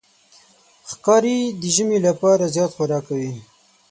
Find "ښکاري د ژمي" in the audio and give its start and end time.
0.91-1.99